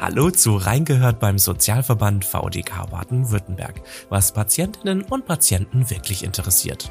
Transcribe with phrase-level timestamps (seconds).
[0.00, 6.90] Hallo zu Reingehört beim Sozialverband VDK Baden-Württemberg, was Patientinnen und Patienten wirklich interessiert.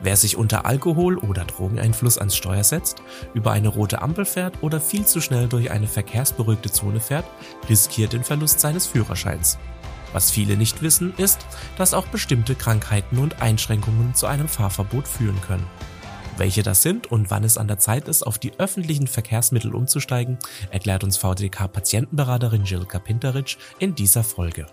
[0.00, 3.02] Wer sich unter Alkohol- oder Drogeneinfluss ans Steuer setzt,
[3.34, 7.26] über eine rote Ampel fährt oder viel zu schnell durch eine verkehrsberuhigte Zone fährt,
[7.68, 9.58] riskiert den Verlust seines Führerscheins.
[10.14, 11.44] Was viele nicht wissen, ist,
[11.76, 15.66] dass auch bestimmte Krankheiten und Einschränkungen zu einem Fahrverbot führen können.
[16.40, 20.38] Welche das sind und wann es an der Zeit ist, auf die öffentlichen Verkehrsmittel umzusteigen,
[20.70, 24.64] erklärt uns VDK-Patientenberaterin Jilka Pinteritsch in dieser Folge.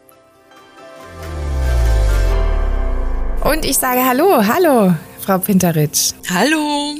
[3.44, 6.14] Und ich sage Hallo, hallo, Frau Pinteritsch.
[6.34, 6.96] Hallo.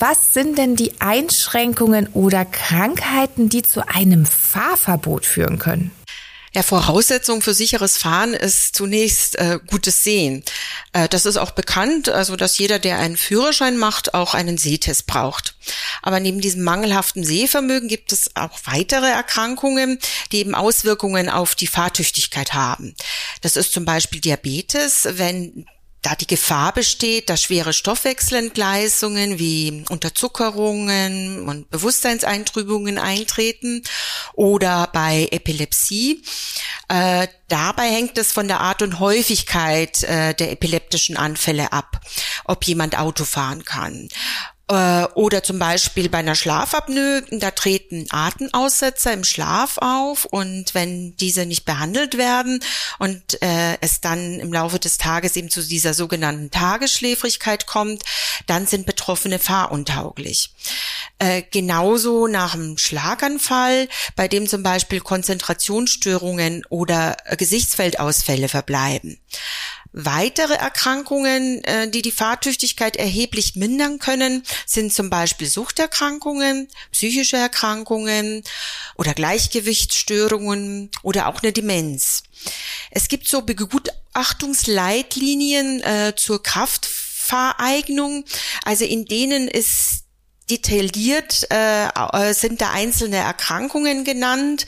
[0.00, 5.92] Was sind denn die Einschränkungen oder Krankheiten, die zu einem Fahrverbot führen können?
[6.58, 10.42] Ja, Voraussetzung für sicheres Fahren ist zunächst äh, gutes Sehen.
[10.92, 15.06] Äh, das ist auch bekannt, also dass jeder, der einen Führerschein macht, auch einen Sehtest
[15.06, 15.54] braucht.
[16.02, 20.00] Aber neben diesem mangelhaften Sehvermögen gibt es auch weitere Erkrankungen,
[20.32, 22.96] die eben Auswirkungen auf die Fahrtüchtigkeit haben.
[23.40, 25.64] Das ist zum Beispiel Diabetes, wenn
[26.02, 33.82] da die Gefahr besteht, dass schwere Stoffwechselentgleisungen wie Unterzuckerungen und Bewusstseinseintrübungen eintreten
[34.34, 36.22] oder bei Epilepsie.
[36.88, 42.00] Äh, dabei hängt es von der Art und Häufigkeit äh, der epileptischen Anfälle ab,
[42.44, 44.08] ob jemand Auto fahren kann.
[44.70, 51.16] Äh, oder zum Beispiel bei einer Schlafapnoe, da treten Atemaussetzer im Schlaf auf und wenn
[51.16, 52.60] diese nicht behandelt werden
[52.98, 58.02] und äh, es dann im Laufe des Tages eben zu dieser sogenannten Tagesschläfrigkeit kommt,
[58.46, 60.52] dann sind Betroffene fahruntauglich.
[61.18, 69.18] Äh, genauso nach einem Schlaganfall, bei dem zum Beispiel Konzentrationsstörungen oder Gesichtsfeldausfälle verbleiben.
[69.92, 78.44] Weitere Erkrankungen, äh, die die Fahrtüchtigkeit erheblich mindern können, sind zum Beispiel Suchterkrankungen, psychische Erkrankungen
[78.96, 82.24] oder Gleichgewichtsstörungen oder auch eine Demenz.
[82.90, 88.24] Es gibt so Begutachtungsleitlinien äh, zur Kraftfahreignung,
[88.64, 90.04] also in denen ist
[90.50, 94.66] detailliert äh, äh, sind da einzelne Erkrankungen genannt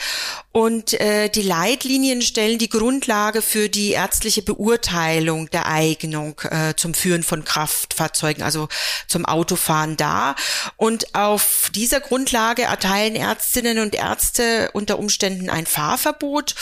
[0.53, 6.93] und äh, die Leitlinien stellen die Grundlage für die ärztliche Beurteilung der Eignung äh, zum
[6.93, 8.69] Führen von Kraftfahrzeugen, also
[9.07, 10.35] zum Autofahren dar.
[10.77, 16.57] Und auf dieser Grundlage erteilen Ärztinnen und Ärzte unter Umständen ein Fahrverbot.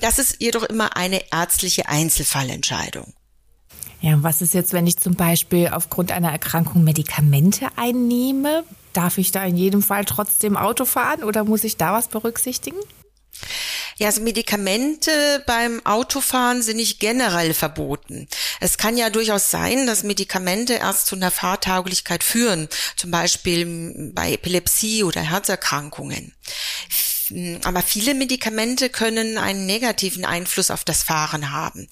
[0.00, 3.12] Das ist jedoch immer eine ärztliche Einzelfallentscheidung.
[4.00, 8.64] Ja, was ist jetzt, wenn ich zum Beispiel aufgrund einer Erkrankung Medikamente einnehme?
[8.92, 12.78] Darf ich da in jedem Fall trotzdem Auto fahren oder muss ich da was berücksichtigen?
[13.98, 18.28] Ja, also Medikamente beim Autofahren sind nicht generell verboten.
[18.60, 24.32] Es kann ja durchaus sein, dass Medikamente erst zu einer Fahrtauglichkeit führen, zum Beispiel bei
[24.32, 26.34] Epilepsie oder Herzerkrankungen.
[27.64, 31.88] Aber viele Medikamente können einen negativen Einfluss auf das Fahren haben.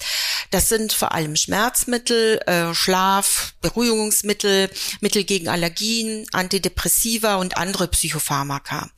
[0.51, 4.69] Das sind vor allem Schmerzmittel, äh, Schlaf, Beruhigungsmittel,
[5.01, 8.89] Mittel gegen Allergien, Antidepressiva und andere Psychopharmaka.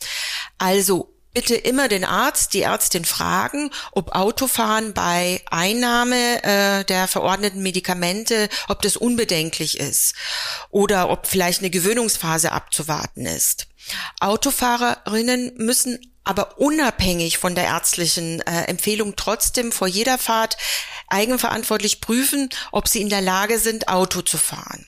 [0.57, 7.62] Also bitte immer den Arzt, die Ärztin fragen, ob Autofahren bei Einnahme äh, der verordneten
[7.62, 10.16] Medikamente, ob das unbedenklich ist
[10.72, 13.68] oder ob vielleicht eine Gewöhnungsphase abzuwarten ist.
[14.19, 20.57] Autofahrerinnen müssen aber unabhängig von der ärztlichen äh, Empfehlung trotzdem vor jeder Fahrt
[21.07, 24.85] eigenverantwortlich prüfen, ob sie in der Lage sind, Auto zu fahren.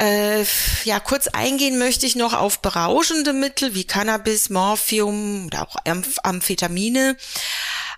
[0.00, 0.46] Äh,
[0.84, 5.76] ja, kurz eingehen möchte ich noch auf berauschende Mittel wie Cannabis, Morphium oder auch
[6.22, 7.18] Amphetamine.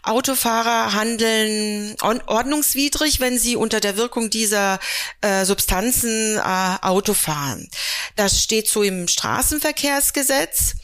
[0.02, 4.80] Autofahrer handeln ordnungswidrig, wenn sie unter der Wirkung dieser
[5.20, 7.68] äh, Substanzen äh, Auto fahren.
[8.16, 10.74] Das steht so im Straßenverkehrsgesetz.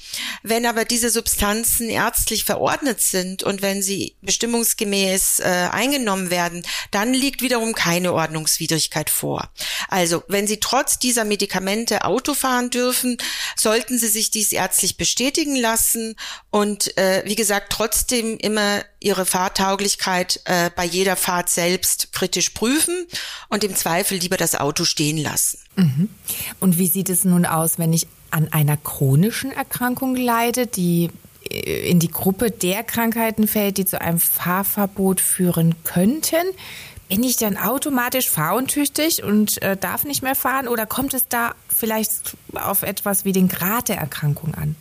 [0.42, 7.12] Wenn aber diese Substanzen ärztlich verordnet sind und wenn sie bestimmungsgemäß äh, eingenommen werden, dann
[7.14, 9.50] liegt wiederum keine Ordnungswidrigkeit vor.
[9.88, 13.18] Also, wenn Sie trotz dieser Medikamente Auto fahren dürfen,
[13.56, 16.16] sollten Sie sich dies ärztlich bestätigen lassen
[16.50, 23.06] und äh, wie gesagt trotzdem immer Ihre Fahrtauglichkeit äh, bei jeder Fahrt selbst kritisch prüfen
[23.48, 25.58] und im Zweifel lieber das Auto stehen lassen.
[25.76, 26.08] Mhm.
[26.60, 31.10] Und wie sieht es nun aus, wenn ich an einer chronischen Erkrankung leide, die
[31.50, 36.44] äh, in die Gruppe der Krankheiten fällt, die zu einem Fahrverbot führen könnten?
[37.08, 41.54] Bin ich dann automatisch fahruntüchtig und äh, darf nicht mehr fahren oder kommt es da
[41.68, 44.76] vielleicht auf etwas wie den Grad der Erkrankung an?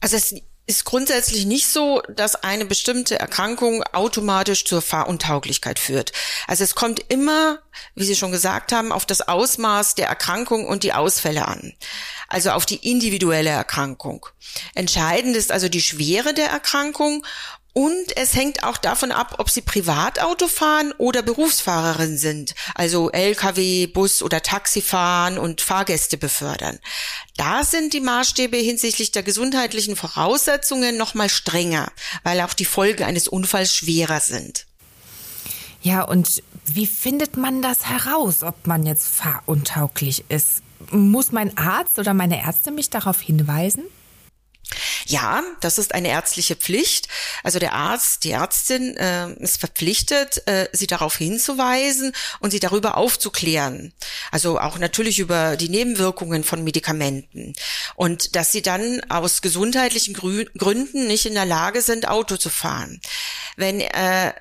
[0.00, 0.34] Also es
[0.66, 6.12] ist grundsätzlich nicht so, dass eine bestimmte Erkrankung automatisch zur Fahruntauglichkeit führt.
[6.46, 7.58] Also es kommt immer,
[7.94, 11.74] wie Sie schon gesagt haben, auf das Ausmaß der Erkrankung und die Ausfälle an.
[12.28, 14.26] Also auf die individuelle Erkrankung.
[14.74, 17.26] Entscheidend ist also die Schwere der Erkrankung
[17.74, 23.86] und es hängt auch davon ab, ob Sie Privatauto fahren oder Berufsfahrerin sind, also Lkw,
[23.86, 26.78] Bus oder Taxi fahren und Fahrgäste befördern.
[27.38, 31.90] Da sind die Maßstäbe hinsichtlich der gesundheitlichen Voraussetzungen nochmal strenger,
[32.24, 34.66] weil auch die Folgen eines Unfalls schwerer sind.
[35.80, 40.62] Ja, und wie findet man das heraus, ob man jetzt fahruntauglich ist?
[40.90, 43.84] Muss mein Arzt oder meine Ärzte mich darauf hinweisen?
[45.06, 47.08] Ja, das ist eine ärztliche Pflicht.
[47.42, 52.96] Also der Arzt, die Ärztin äh, ist verpflichtet, äh, sie darauf hinzuweisen und sie darüber
[52.96, 53.92] aufzuklären.
[54.30, 57.54] Also auch natürlich über die Nebenwirkungen von Medikamenten.
[57.94, 62.50] Und dass sie dann aus gesundheitlichen Grü Gründen nicht in der Lage sind, Auto zu
[62.50, 63.00] fahren.
[63.56, 64.32] Wenn äh,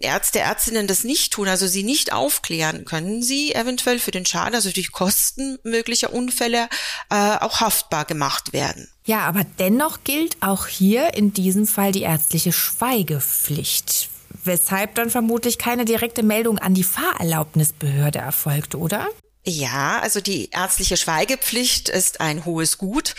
[0.00, 4.54] Ärzte, Ärztinnen das nicht tun, also sie nicht aufklären, können sie eventuell für den Schaden,
[4.54, 6.68] also durch Kosten möglicher Unfälle,
[7.10, 8.88] äh, auch haftbar gemacht werden.
[9.10, 14.08] Ja, aber dennoch gilt auch hier in diesem Fall die ärztliche Schweigepflicht.
[14.44, 19.08] Weshalb dann vermutlich keine direkte Meldung an die Fahrerlaubnisbehörde erfolgt, oder?
[19.44, 23.16] Ja, also die ärztliche Schweigepflicht ist ein hohes Gut.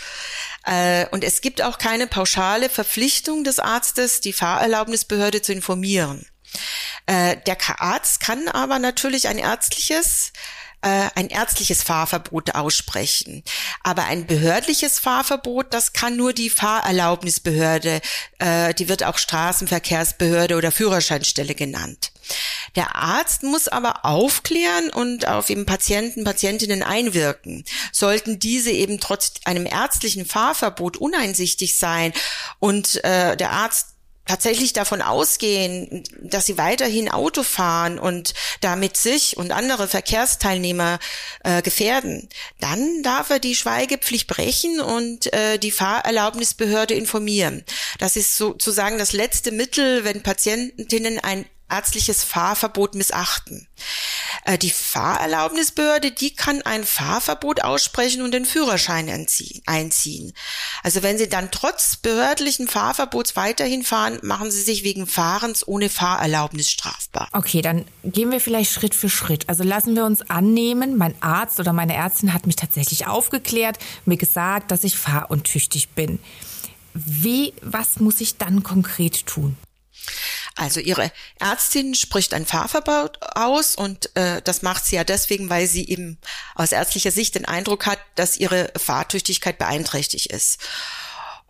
[0.64, 6.24] Äh, und es gibt auch keine pauschale Verpflichtung des Arztes, die Fahrerlaubnisbehörde zu informieren.
[7.04, 10.32] Äh, der Arzt kann aber natürlich ein ärztliches
[10.82, 13.42] äh, ein ärztliches Fahrverbot aussprechen.
[13.82, 18.00] Aber ein behördliches Fahrverbot, das kann nur die Fahrerlaubnisbehörde,
[18.38, 22.12] äh, die wird auch Straßenverkehrsbehörde oder Führerscheinstelle genannt.
[22.76, 27.64] Der Arzt muss aber aufklären und auf eben Patienten, Patientinnen einwirken.
[27.92, 32.12] Sollten diese eben trotz einem ärztlichen Fahrverbot uneinsichtig sein
[32.58, 33.91] und äh, der Arzt
[34.32, 38.32] tatsächlich davon ausgehen, dass sie weiterhin Auto fahren und
[38.62, 40.98] damit sich und andere Verkehrsteilnehmer
[41.44, 47.62] äh, gefährden, dann darf er die Schweigepflicht brechen und äh, die Fahrerlaubnisbehörde informieren.
[47.98, 53.66] Das ist sozusagen das letzte Mittel, wenn Patientinnen ein ärztliches Fahrverbot missachten.
[54.44, 59.08] Äh, die Fahrerlaubnisbehörde, die kann ein Fahrverbot aussprechen und den Führerschein
[59.66, 60.32] einziehen.
[60.82, 65.88] Also wenn Sie dann trotz behördlichen Fahrverbots weiterhin fahren, machen Sie sich wegen Fahrens ohne
[65.88, 67.28] Fahrerlaubnis strafbar.
[67.32, 69.48] Okay, dann gehen wir vielleicht Schritt für Schritt.
[69.48, 74.16] Also lassen wir uns annehmen, mein Arzt oder meine Ärztin hat mich tatsächlich aufgeklärt, mir
[74.16, 76.18] gesagt, dass ich fahruntüchtig bin.
[76.94, 79.56] Wie, was muss ich dann konkret tun?
[80.56, 85.66] Also ihre Ärztin spricht ein Fahrverbot aus und äh, das macht sie ja deswegen, weil
[85.66, 86.18] sie eben
[86.54, 90.58] aus ärztlicher Sicht den Eindruck hat, dass ihre Fahrtüchtigkeit beeinträchtigt ist.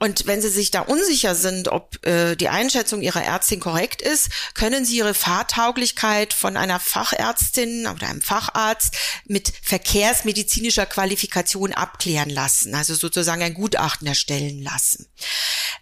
[0.03, 4.31] Und wenn Sie sich da unsicher sind, ob äh, die Einschätzung Ihrer Ärztin korrekt ist,
[4.55, 8.97] können Sie Ihre Fahrtauglichkeit von einer Fachärztin oder einem Facharzt
[9.27, 15.07] mit verkehrsmedizinischer Qualifikation abklären lassen, also sozusagen ein Gutachten erstellen lassen.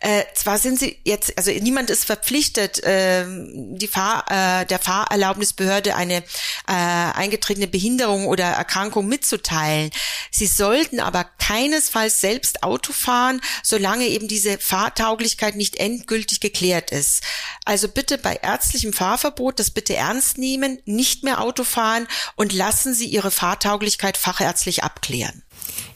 [0.00, 5.96] Äh, zwar sind Sie jetzt, also niemand ist verpflichtet, äh, die Fahr, äh, der Fahrerlaubnisbehörde
[5.96, 6.22] eine äh,
[6.66, 9.90] eingetretene Behinderung oder Erkrankung mitzuteilen.
[10.30, 17.22] Sie sollten aber keinesfalls selbst Auto fahren, solange eben diese Fahrtauglichkeit nicht endgültig geklärt ist.
[17.64, 22.94] Also bitte bei ärztlichem Fahrverbot das bitte ernst nehmen, nicht mehr Auto fahren und lassen
[22.94, 25.42] Sie Ihre Fahrtauglichkeit fachärztlich abklären.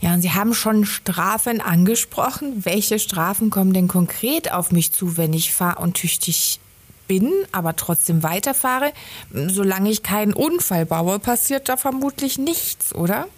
[0.01, 2.65] Ja, und Sie haben schon Strafen angesprochen.
[2.65, 6.61] Welche Strafen kommen denn konkret auf mich zu, wenn ich fahruntüchtig
[7.07, 8.93] bin, aber trotzdem weiterfahre?
[9.33, 13.29] Solange ich keinen Unfall baue, passiert da vermutlich nichts, oder?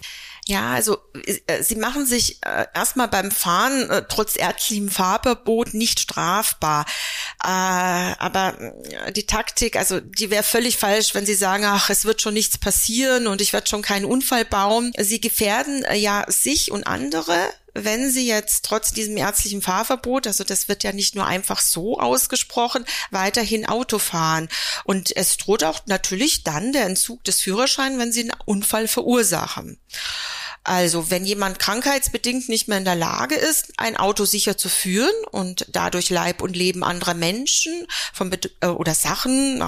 [0.47, 5.99] Ja, also äh, sie machen sich äh, erstmal beim Fahren äh, trotz ärztlichem Fahrverbot nicht
[5.99, 6.85] strafbar.
[7.43, 12.05] Äh, aber äh, die Taktik, also die wäre völlig falsch, wenn sie sagen, ach, es
[12.05, 14.93] wird schon nichts passieren und ich werde schon keinen Unfall bauen.
[14.97, 17.37] Sie gefährden äh, ja sich und andere
[17.83, 21.99] wenn Sie jetzt trotz diesem ärztlichen Fahrverbot, also das wird ja nicht nur einfach so
[21.99, 24.49] ausgesprochen, weiterhin Auto fahren.
[24.83, 29.77] Und es droht auch natürlich dann der Entzug des Führerscheins, wenn Sie einen Unfall verursachen.
[30.67, 35.13] Also wenn jemand krankheitsbedingt nicht mehr in der Lage ist, ein Auto sicher zu führen
[35.31, 39.63] und dadurch Leib und Leben anderer Menschen vom, äh, oder Sachen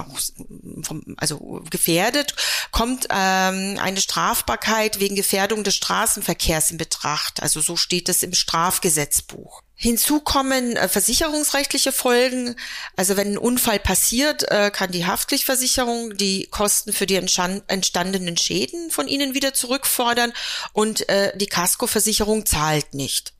[0.82, 2.34] vom, also gefährdet,
[2.70, 7.42] kommt ähm, eine Strafbarkeit wegen Gefährdung des Straßenverkehrs in Betracht.
[7.42, 9.62] Also so steht es im Strafgesetzbuch.
[9.82, 12.54] Hinzu kommen äh, versicherungsrechtliche Folgen.
[12.96, 18.90] Also wenn ein Unfall passiert, äh, kann die Haftpflichtversicherung die Kosten für die entstandenen Schäden
[18.90, 20.34] von Ihnen wieder zurückfordern
[20.74, 23.32] und äh, die Kaskoversicherung zahlt nicht.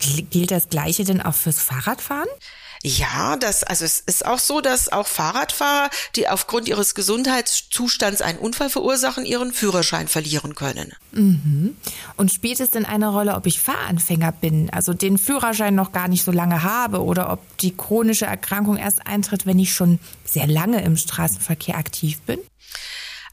[0.00, 2.28] Gilt das Gleiche denn auch fürs Fahrradfahren?
[2.82, 8.38] Ja, das, also es ist auch so, dass auch Fahrradfahrer, die aufgrund ihres Gesundheitszustands einen
[8.38, 10.92] Unfall verursachen, ihren Führerschein verlieren können.
[11.12, 11.76] Mhm.
[12.16, 16.08] Und spielt es denn eine Rolle, ob ich Fahranfänger bin, also den Führerschein noch gar
[16.08, 20.46] nicht so lange habe oder ob die chronische Erkrankung erst eintritt, wenn ich schon sehr
[20.46, 22.38] lange im Straßenverkehr aktiv bin?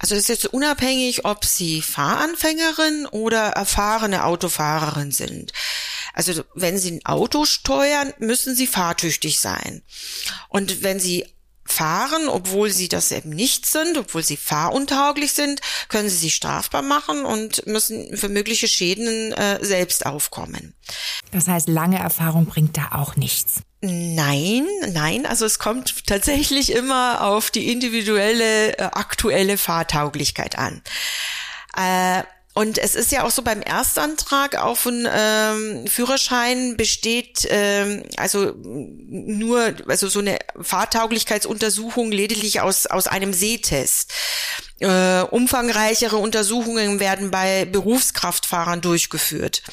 [0.04, 5.54] Also das ist jetzt unabhängig, ob Sie Fahranfängerin oder erfahrene Autofahrerin sind.
[6.14, 9.82] Also wenn Sie ein Auto steuern, müssen Sie fahrtüchtig sein.
[10.50, 11.33] Und wenn Sie
[11.66, 16.82] fahren, obwohl sie das eben nicht sind, obwohl sie fahruntauglich sind, können sie sich strafbar
[16.82, 20.74] machen und müssen für mögliche Schäden äh, selbst aufkommen.
[21.32, 23.62] Das heißt, lange Erfahrung bringt da auch nichts.
[23.82, 30.82] Nein, nein, also es kommt tatsächlich immer auf die individuelle, äh, aktuelle Fahrtauglichkeit an.
[31.76, 38.04] Äh, und es ist ja auch so beim Erstantrag auf einen ähm, Führerschein besteht ähm,
[38.18, 44.14] also nur also so eine Fahrtauglichkeitsuntersuchung lediglich aus aus einem Sehtest.
[44.84, 49.64] Äh, umfangreichere Untersuchungen werden bei Berufskraftfahrern durchgeführt.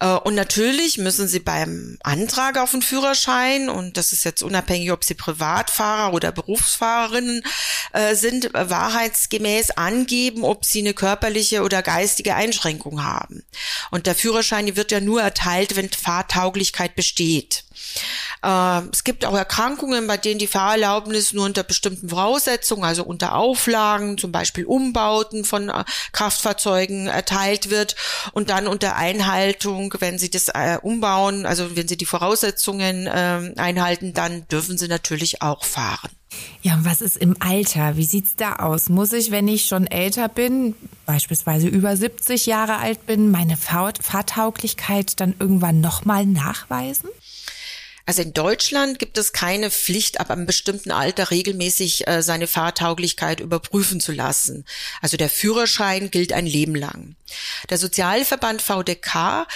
[0.00, 4.90] Äh, und natürlich müssen sie beim Antrag auf einen Führerschein, und das ist jetzt unabhängig,
[4.90, 7.42] ob sie Privatfahrer oder Berufsfahrerinnen
[7.92, 13.44] äh, sind, wahrheitsgemäß angeben, ob sie eine körperliche oder geistige Einschränkung haben.
[13.90, 17.64] Und der Führerschein wird ja nur erteilt, wenn Fahrtauglichkeit besteht.
[18.42, 23.34] Äh, es gibt auch Erkrankungen, bei denen die Fahrerlaubnis nur unter bestimmten Voraussetzungen, also unter
[23.34, 24.32] Auflagen, zum
[24.66, 27.96] Umbauten von äh, Kraftfahrzeugen erteilt wird
[28.32, 33.54] und dann unter Einhaltung, wenn sie das äh, umbauen, also wenn sie die Voraussetzungen ähm,
[33.56, 36.10] einhalten, dann dürfen sie natürlich auch fahren.
[36.62, 37.96] Ja, und was ist im Alter?
[37.96, 38.88] Wie sieht's da aus?
[38.88, 40.74] Muss ich, wenn ich schon älter bin,
[41.06, 47.08] beispielsweise über 70 Jahre alt bin, meine Fahrtauglichkeit dann irgendwann nochmal nachweisen?
[48.08, 53.38] Also in Deutschland gibt es keine Pflicht, ab einem bestimmten Alter regelmäßig äh, seine Fahrtauglichkeit
[53.38, 54.64] überprüfen zu lassen.
[55.02, 57.16] Also der Führerschein gilt ein Leben lang.
[57.68, 59.46] Der Sozialverband VDK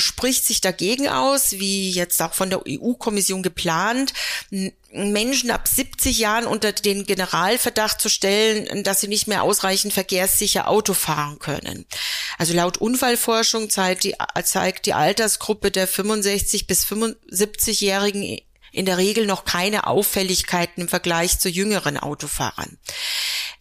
[0.00, 4.12] spricht sich dagegen aus, wie jetzt auch von der EU-Kommission geplant,
[4.92, 10.68] Menschen ab 70 Jahren unter den Generalverdacht zu stellen, dass sie nicht mehr ausreichend verkehrssicher
[10.68, 11.86] Auto fahren können.
[12.38, 14.14] Also laut Unfallforschung zeigt die,
[14.44, 18.38] zeigt die Altersgruppe der 65 bis 75-Jährigen
[18.72, 22.78] in der Regel noch keine Auffälligkeiten im Vergleich zu jüngeren Autofahrern.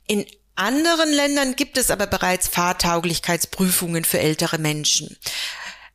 [0.08, 0.25] In
[0.56, 5.17] anderen Ländern gibt es aber bereits Fahrtauglichkeitsprüfungen für ältere Menschen.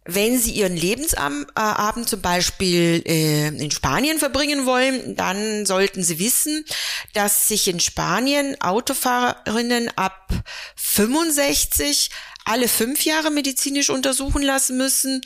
[0.04, 6.64] Wenn Sie Ihren Lebensabend zum Beispiel äh, in Spanien verbringen wollen, dann sollten Sie wissen,
[7.12, 10.28] dass sich in Spanien Autofahrerinnen ab
[10.74, 12.10] 65
[12.44, 15.20] alle fünf Jahre medizinisch untersuchen lassen müssen.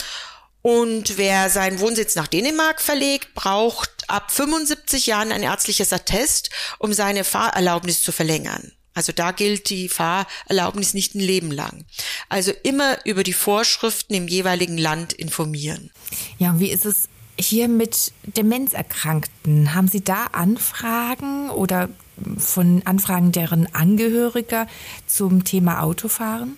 [0.60, 6.92] Und wer seinen Wohnsitz nach Dänemark verlegt, braucht ab 75 Jahren ein ärztliches Attest, um
[6.92, 8.75] seine Fahrerlaubnis zu verlängern.
[8.96, 11.84] Also da gilt die Fahrerlaubnis nicht ein Leben lang.
[12.30, 15.90] Also immer über die Vorschriften im jeweiligen Land informieren.
[16.38, 19.74] Ja, und wie ist es hier mit Demenzerkrankten?
[19.74, 21.90] Haben Sie da Anfragen oder
[22.38, 24.66] von Anfragen deren Angehöriger
[25.06, 26.56] zum Thema Autofahren?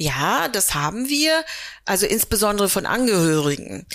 [0.00, 1.44] Ja, das haben wir,
[1.84, 3.86] also insbesondere von Angehörigen.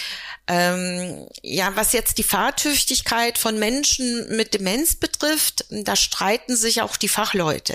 [0.45, 6.97] Ähm, ja, was jetzt die Fahrtüchtigkeit von Menschen mit Demenz betrifft, da streiten sich auch
[6.97, 7.73] die Fachleute.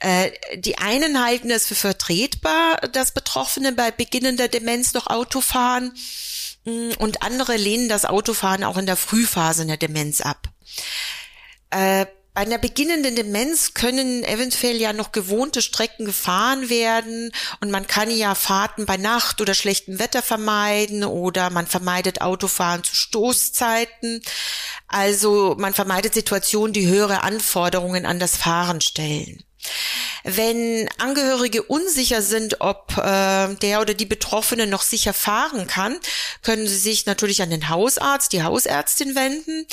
[0.00, 5.94] Äh, die einen halten es für vertretbar, dass Betroffene bei beginnender Demenz noch Auto fahren
[6.64, 10.48] mm, und andere lehnen das Autofahren auch in der Frühphase der Demenz ab.
[11.70, 17.86] Äh, bei einer beginnenden Demenz können eventuell ja noch gewohnte Strecken gefahren werden und man
[17.86, 24.22] kann ja Fahrten bei Nacht oder schlechtem Wetter vermeiden oder man vermeidet Autofahren zu Stoßzeiten.
[24.88, 29.44] Also man vermeidet Situationen, die höhere Anforderungen an das Fahren stellen.
[30.24, 35.98] Wenn Angehörige unsicher sind, ob äh, der oder die Betroffene noch sicher fahren kann,
[36.42, 39.66] können sie sich natürlich an den Hausarzt, die Hausärztin wenden.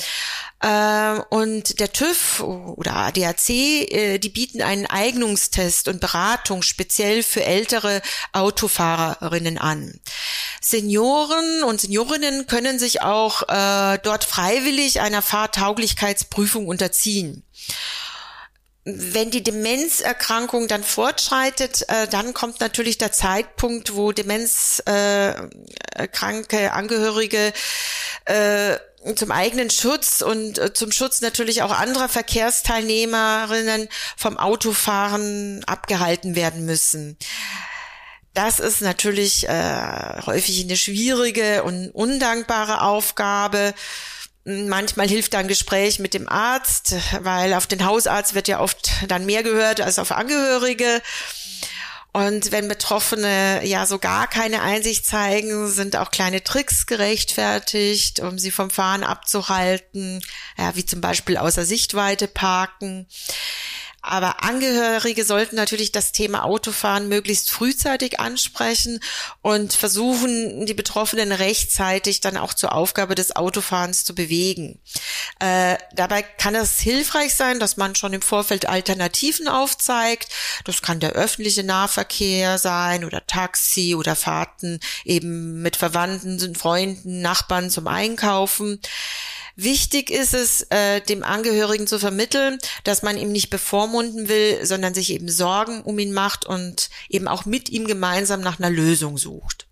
[0.60, 7.44] Äh, und der TÜV oder ADAC, äh, die bieten einen Eignungstest und Beratung speziell für
[7.44, 8.02] ältere
[8.32, 10.00] Autofahrerinnen an.
[10.60, 17.44] Senioren und Seniorinnen können sich auch äh, dort freiwillig einer Fahrtauglichkeitsprüfung unterziehen
[18.98, 24.84] wenn die Demenzerkrankung dann fortschreitet, äh, dann kommt natürlich der Zeitpunkt, wo demenzkranke
[26.52, 27.52] äh, Angehörige
[28.24, 28.76] äh,
[29.14, 36.66] zum eigenen Schutz und äh, zum Schutz natürlich auch anderer Verkehrsteilnehmerinnen vom Autofahren abgehalten werden
[36.66, 37.16] müssen.
[38.34, 43.74] Das ist natürlich äh, häufig eine schwierige und undankbare Aufgabe.
[44.44, 48.90] Manchmal hilft da ein Gespräch mit dem Arzt, weil auf den Hausarzt wird ja oft
[49.08, 51.02] dann mehr gehört als auf Angehörige.
[52.12, 58.36] Und wenn Betroffene ja so gar keine Einsicht zeigen, sind auch kleine Tricks gerechtfertigt, um
[58.36, 60.20] sie vom Fahren abzuhalten,
[60.58, 63.06] ja, wie zum Beispiel außer Sichtweite parken.
[64.02, 69.00] Aber Angehörige sollten natürlich das Thema Autofahren möglichst frühzeitig ansprechen
[69.42, 74.80] und versuchen, die Betroffenen rechtzeitig dann auch zur Aufgabe des Autofahrens zu bewegen.
[75.38, 80.28] Äh, dabei kann es hilfreich sein, dass man schon im Vorfeld Alternativen aufzeigt.
[80.64, 87.70] Das kann der öffentliche Nahverkehr sein oder Taxi oder Fahrten eben mit Verwandten, Freunden, Nachbarn
[87.70, 88.80] zum Einkaufen.
[89.56, 94.94] Wichtig ist es, äh, dem Angehörigen zu vermitteln, dass man ihm nicht bevormunden will, sondern
[94.94, 99.18] sich eben Sorgen um ihn macht und eben auch mit ihm gemeinsam nach einer Lösung
[99.18, 99.66] sucht.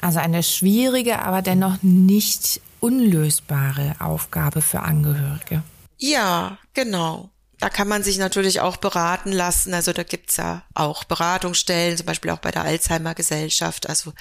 [0.00, 5.62] Also eine schwierige, aber dennoch nicht unlösbare Aufgabe für Angehörige.
[5.98, 7.30] Ja, genau.
[7.58, 9.74] Da kann man sich natürlich auch beraten lassen.
[9.74, 14.14] Also da gibt's ja auch Beratungsstellen, zum Beispiel auch bei der Alzheimer Gesellschaft, also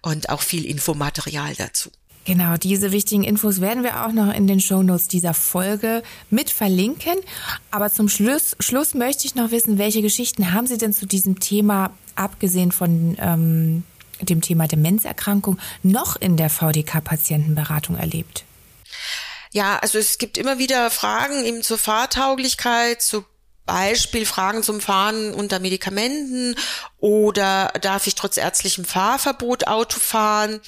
[0.00, 1.90] und auch viel Infomaterial dazu.
[2.24, 7.14] Genau, diese wichtigen Infos werden wir auch noch in den Shownotes dieser Folge mit verlinken.
[7.70, 11.38] Aber zum Schluss, Schluss möchte ich noch wissen, welche Geschichten haben Sie denn zu diesem
[11.38, 13.82] Thema, abgesehen von ähm,
[14.22, 18.44] dem Thema Demenzerkrankung, noch in der VDK-Patientenberatung erlebt?
[19.52, 23.24] Ja, also es gibt immer wieder Fragen eben zur Fahrtauglichkeit, zu
[23.66, 26.54] Beispiel Fragen zum Fahren unter Medikamenten
[26.98, 30.60] oder darf ich trotz ärztlichem Fahrverbot Auto fahren?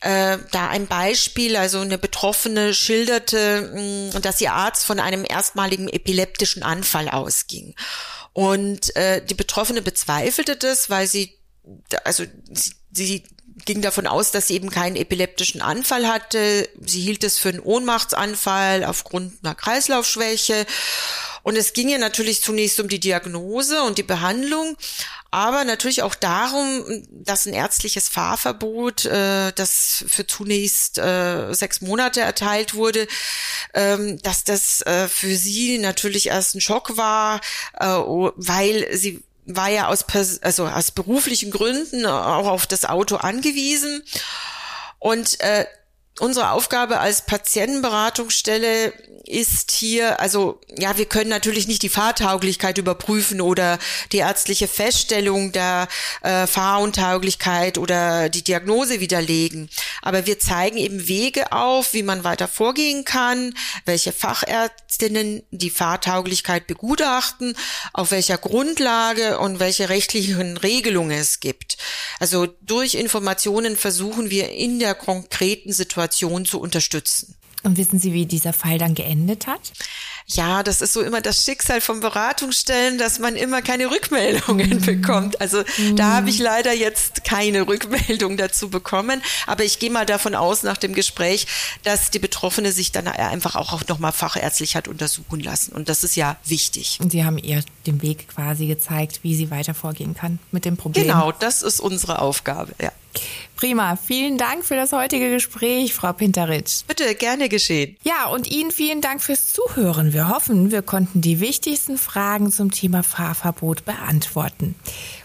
[0.00, 5.24] Äh, da ein Beispiel, also eine Betroffene schilderte, mh, mm, dass ihr Arzt von einem
[5.28, 7.74] erstmaligen epileptischen Anfall ausging.
[8.32, 11.36] Und äh, die Betroffene bezweifelte das, weil sie,
[12.04, 13.24] also sie, sie
[13.68, 16.66] ging davon aus, dass sie eben keinen epileptischen Anfall hatte.
[16.80, 20.64] Sie hielt es für einen Ohnmachtsanfall aufgrund einer Kreislaufschwäche.
[21.42, 24.76] Und es ging ihr natürlich zunächst um die Diagnose und die Behandlung,
[25.30, 32.22] aber natürlich auch darum, dass ein ärztliches Fahrverbot, äh, das für zunächst äh, sechs Monate
[32.22, 33.06] erteilt wurde,
[33.74, 37.42] ähm, dass das äh, für sie natürlich erst ein Schock war,
[37.78, 40.04] äh, weil sie war ja aus,
[40.42, 44.02] also aus beruflichen Gründen auch auf das Auto angewiesen.
[44.98, 45.64] Und äh,
[46.20, 48.92] unsere Aufgabe als Patientenberatungsstelle
[49.24, 53.78] ist hier, also ja, wir können natürlich nicht die Fahrtauglichkeit überprüfen oder
[54.12, 55.88] die ärztliche Feststellung der
[56.22, 59.68] äh, Fahruntauglichkeit oder die Diagnose widerlegen.
[60.08, 63.52] Aber wir zeigen eben Wege auf, wie man weiter vorgehen kann,
[63.84, 67.54] welche Fachärztinnen die Fahrtauglichkeit begutachten,
[67.92, 71.76] auf welcher Grundlage und welche rechtlichen Regelungen es gibt.
[72.20, 77.34] Also durch Informationen versuchen wir in der konkreten Situation zu unterstützen.
[77.62, 79.72] Und wissen Sie, wie dieser Fall dann geendet hat?
[80.30, 84.80] Ja, das ist so immer das Schicksal von Beratungsstellen, dass man immer keine Rückmeldungen mhm.
[84.82, 85.40] bekommt.
[85.40, 85.96] Also mhm.
[85.96, 89.22] da habe ich leider jetzt keine Rückmeldung dazu bekommen.
[89.46, 91.46] Aber ich gehe mal davon aus nach dem Gespräch,
[91.82, 95.72] dass die Betroffene sich dann einfach auch nochmal fachärztlich hat untersuchen lassen.
[95.72, 96.98] Und das ist ja wichtig.
[97.00, 100.76] Und Sie haben ihr den Weg quasi gezeigt, wie sie weiter vorgehen kann mit dem
[100.76, 101.04] Problem.
[101.04, 102.92] Genau, das ist unsere Aufgabe, ja.
[103.56, 103.96] Prima.
[103.96, 106.84] Vielen Dank für das heutige Gespräch, Frau Pinteritsch.
[106.86, 107.96] Bitte, gerne geschehen.
[108.04, 110.14] Ja, und Ihnen vielen Dank fürs Zuhören.
[110.18, 114.74] Wir hoffen, wir konnten die wichtigsten Fragen zum Thema Fahrverbot beantworten.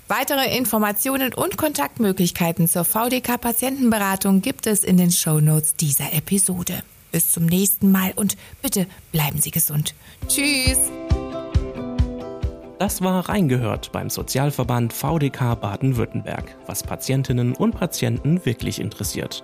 [0.08, 6.84] Weitere Informationen und Kontaktmöglichkeiten zur VDK Patientenberatung gibt es in den Show Notes dieser Episode.
[7.12, 9.96] Bis zum nächsten Mal und bitte bleiben Sie gesund.
[10.28, 10.78] Tschüss.
[12.78, 19.44] Das war Reingehört beim Sozialverband VDK Baden-Württemberg, was Patientinnen und Patienten wirklich interessiert.